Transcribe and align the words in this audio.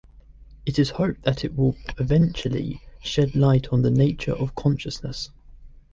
It 0.65 0.79
is 0.79 0.89
hoped 0.89 1.21
that 1.25 1.45
it 1.45 1.55
will 1.55 1.75
eventually 1.99 2.81
shed 3.03 3.35
light 3.35 3.67
on 3.71 3.83
the 3.83 3.91
nature 3.91 4.33
of 4.33 4.55
consciousness. 4.55 5.29